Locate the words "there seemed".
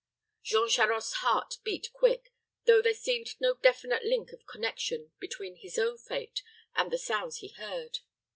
2.81-3.35